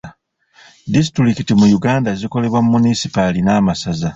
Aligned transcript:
Disitulikiti 0.95 1.51
mu 1.59 1.65
Uganda 1.77 2.09
zikolebwa 2.19 2.59
munisipaali 2.71 3.39
n'amasaza. 3.43 4.09